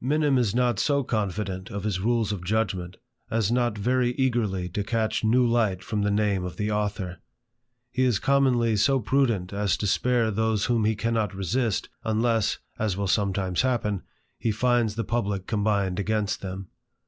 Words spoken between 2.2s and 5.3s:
of judgment as not very eagerly to catch